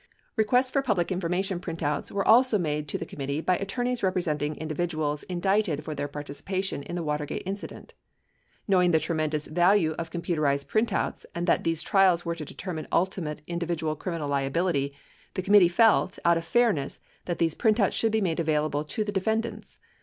Requests 0.35 0.71
for 0.71 0.81
public 0.81 1.11
information 1.11 1.59
printouts 1.59 2.11
were 2.11 2.27
also 2.27 2.57
made 2.57 2.87
to 2.87 2.97
the 2.97 3.05
committee 3.05 3.39
by 3.39 3.55
attorneys 3.57 4.01
representing 4.01 4.55
individuals 4.55 5.21
indicted 5.29 5.83
for 5.85 5.93
their 5.93 6.07
participation 6.07 6.81
in 6.81 6.95
the 6.95 7.03
Watergate 7.03 7.43
incident. 7.45 7.93
Knowing 8.67 8.89
the 8.89 8.99
tremendous 8.99 9.45
value 9.45 9.91
of 9.99 10.09
computerized 10.09 10.65
printouts 10.65 11.23
and 11.35 11.45
that 11.45 11.63
these 11.65 11.83
trials 11.83 12.25
were 12.25 12.33
to 12.33 12.43
determine 12.43 12.87
ultimate 12.91 13.43
individual 13.45 13.95
criminal 13.95 14.27
liability, 14.27 14.91
the 15.35 15.43
committee 15.43 15.69
felt, 15.69 16.17
out 16.25 16.35
of 16.35 16.45
fairness, 16.45 16.99
that 17.25 17.37
these 17.37 17.53
printouts 17.53 17.93
should 17.93 18.11
be 18.11 18.21
made 18.21 18.39
available 18.39 18.83
to 18.83 19.03
the 19.03 19.11
defend 19.11 19.45
ants. 19.45 19.77